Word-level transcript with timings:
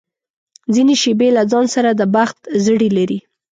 ځینې 0.73 0.95
شېبې 1.01 1.29
له 1.37 1.43
ځان 1.51 1.65
سره 1.75 1.89
د 1.93 2.01
بخت 2.15 2.37
زړي 2.65 2.89
لري. 2.97 3.19